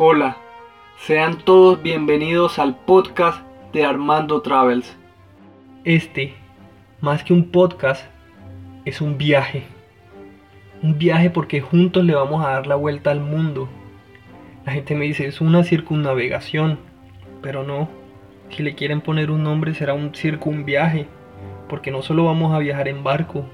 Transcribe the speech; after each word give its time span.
Hola, 0.00 0.36
sean 0.96 1.38
todos 1.38 1.82
bienvenidos 1.82 2.60
al 2.60 2.76
podcast 2.76 3.42
de 3.72 3.84
Armando 3.84 4.42
Travels. 4.42 4.96
Este, 5.82 6.34
más 7.00 7.24
que 7.24 7.32
un 7.32 7.50
podcast, 7.50 8.04
es 8.84 9.00
un 9.00 9.18
viaje. 9.18 9.64
Un 10.84 10.98
viaje 10.98 11.30
porque 11.30 11.60
juntos 11.60 12.04
le 12.04 12.14
vamos 12.14 12.44
a 12.44 12.50
dar 12.50 12.68
la 12.68 12.76
vuelta 12.76 13.10
al 13.10 13.18
mundo. 13.18 13.68
La 14.64 14.70
gente 14.70 14.94
me 14.94 15.04
dice, 15.04 15.26
es 15.26 15.40
una 15.40 15.64
circunnavegación, 15.64 16.78
pero 17.42 17.64
no. 17.64 17.88
Si 18.50 18.62
le 18.62 18.76
quieren 18.76 19.00
poner 19.00 19.32
un 19.32 19.42
nombre 19.42 19.74
será 19.74 19.94
un 19.94 20.14
circunviaje, 20.14 21.08
porque 21.68 21.90
no 21.90 22.02
solo 22.02 22.24
vamos 22.24 22.54
a 22.54 22.60
viajar 22.60 22.86
en 22.86 23.02
barco, 23.02 23.46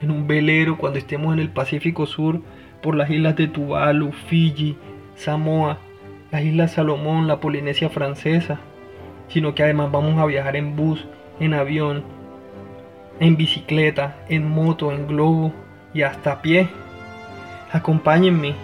en 0.00 0.10
un 0.10 0.26
velero 0.26 0.78
cuando 0.78 0.98
estemos 0.98 1.32
en 1.32 1.40
el 1.40 1.50
Pacífico 1.50 2.06
Sur, 2.06 2.40
por 2.82 2.96
las 2.96 3.10
islas 3.10 3.36
de 3.36 3.48
Tuvalu, 3.48 4.12
Fiji, 4.12 4.76
Samoa, 5.14 5.78
las 6.30 6.42
islas 6.42 6.72
Salomón, 6.72 7.26
la 7.26 7.40
Polinesia 7.40 7.88
francesa, 7.88 8.60
sino 9.28 9.54
que 9.54 9.62
además 9.62 9.90
vamos 9.90 10.18
a 10.18 10.26
viajar 10.26 10.56
en 10.56 10.76
bus, 10.76 11.06
en 11.40 11.54
avión, 11.54 12.04
en 13.20 13.36
bicicleta, 13.36 14.16
en 14.28 14.48
moto, 14.48 14.92
en 14.92 15.06
globo 15.06 15.52
y 15.94 16.02
hasta 16.02 16.32
a 16.32 16.42
pie. 16.42 16.68
Acompáñenme, 17.72 18.54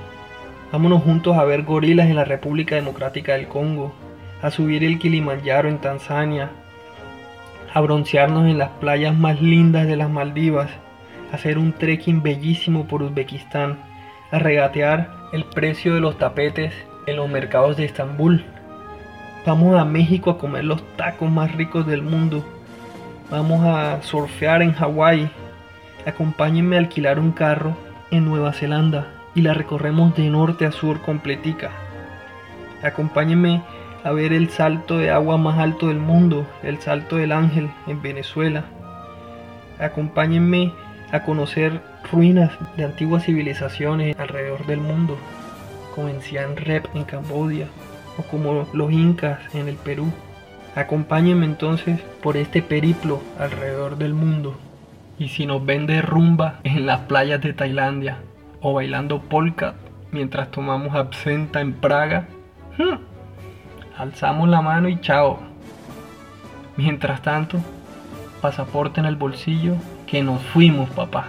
vámonos 0.70 1.02
juntos 1.02 1.36
a 1.36 1.44
ver 1.44 1.62
gorilas 1.62 2.08
en 2.08 2.16
la 2.16 2.24
República 2.24 2.74
Democrática 2.74 3.32
del 3.32 3.48
Congo, 3.48 3.92
a 4.42 4.50
subir 4.50 4.84
el 4.84 4.98
Kilimanjaro 4.98 5.68
en 5.68 5.78
Tanzania, 5.78 6.50
a 7.72 7.80
broncearnos 7.80 8.46
en 8.46 8.58
las 8.58 8.70
playas 8.70 9.16
más 9.16 9.40
lindas 9.40 9.86
de 9.86 9.96
las 9.96 10.10
Maldivas, 10.10 10.70
hacer 11.32 11.58
un 11.58 11.72
trekking 11.72 12.22
bellísimo 12.22 12.86
por 12.86 13.02
Uzbekistán, 13.02 13.78
a 14.30 14.38
regatear 14.38 15.10
el 15.32 15.44
precio 15.44 15.94
de 15.94 16.00
los 16.00 16.18
tapetes 16.18 16.72
en 17.06 17.16
los 17.16 17.28
mercados 17.28 17.76
de 17.76 17.84
Estambul. 17.84 18.44
Vamos 19.44 19.78
a 19.78 19.84
México 19.84 20.30
a 20.30 20.38
comer 20.38 20.64
los 20.64 20.82
tacos 20.96 21.30
más 21.30 21.52
ricos 21.56 21.86
del 21.86 22.02
mundo. 22.02 22.44
Vamos 23.30 23.64
a 23.64 24.00
surfear 24.02 24.62
en 24.62 24.72
Hawái. 24.72 25.28
Acompáñenme 26.06 26.76
a 26.76 26.80
alquilar 26.80 27.18
un 27.18 27.32
carro 27.32 27.76
en 28.10 28.24
Nueva 28.24 28.52
Zelanda 28.52 29.08
y 29.34 29.42
la 29.42 29.54
recorremos 29.54 30.14
de 30.14 30.28
norte 30.28 30.66
a 30.66 30.72
sur 30.72 31.00
completica. 31.00 31.70
Acompáñenme 32.82 33.62
a 34.04 34.12
ver 34.12 34.32
el 34.32 34.50
salto 34.50 34.98
de 34.98 35.10
agua 35.10 35.38
más 35.38 35.58
alto 35.58 35.88
del 35.88 35.98
mundo, 35.98 36.46
el 36.62 36.80
Salto 36.80 37.16
del 37.16 37.32
Ángel 37.32 37.70
en 37.86 38.02
Venezuela. 38.02 38.64
Acompáñenme 39.78 40.72
a 41.12 41.22
conocer 41.22 41.80
ruinas 42.10 42.50
de 42.76 42.84
antiguas 42.84 43.24
civilizaciones 43.24 44.18
alrededor 44.18 44.66
del 44.66 44.80
mundo, 44.80 45.18
como 45.94 46.08
en 46.08 46.22
Siem 46.22 46.56
Reap 46.56 46.86
en 46.94 47.04
Camboya 47.04 47.66
o 48.18 48.22
como 48.22 48.66
los 48.72 48.92
incas 48.92 49.38
en 49.54 49.68
el 49.68 49.76
Perú. 49.76 50.10
Acompáñenme 50.74 51.44
entonces 51.44 52.00
por 52.22 52.36
este 52.36 52.62
periplo 52.62 53.22
alrededor 53.38 53.98
del 53.98 54.14
mundo. 54.14 54.56
Y 55.18 55.28
si 55.28 55.46
nos 55.46 55.64
ven 55.64 55.86
de 55.86 56.00
rumba 56.00 56.60
en 56.64 56.86
las 56.86 57.00
playas 57.00 57.42
de 57.42 57.52
Tailandia 57.52 58.18
o 58.62 58.72
bailando 58.72 59.20
polka 59.20 59.74
mientras 60.10 60.50
tomamos 60.50 60.94
absenta 60.94 61.60
en 61.60 61.74
Praga, 61.74 62.26
¡hmm! 62.78 62.98
alzamos 63.98 64.48
la 64.48 64.62
mano 64.62 64.88
y 64.88 64.98
chao. 65.00 65.38
Mientras 66.76 67.20
tanto, 67.20 67.58
pasaporte 68.42 69.00
en 69.00 69.06
el 69.06 69.16
bolsillo, 69.16 69.76
que 70.06 70.22
nos 70.22 70.42
fuimos, 70.42 70.90
papá. 70.90 71.28